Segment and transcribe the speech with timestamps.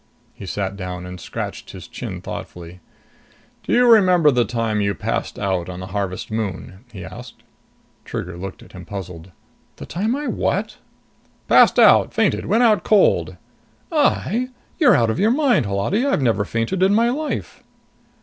[0.33, 2.79] He sat down and scratched his chin thoughtfully.
[3.61, 7.43] "Do you remember the time you passed out on the Harvest Moon?" he asked.
[8.03, 9.29] Trigger looked at him, puzzled.
[9.75, 10.77] "The time I what?"
[11.47, 12.15] "Passed out.
[12.15, 12.47] Fainted.
[12.47, 13.37] Went out cold."
[13.91, 14.49] "I?
[14.79, 16.03] You're out of your mind, Holati!
[16.03, 17.61] I never fainted in my life."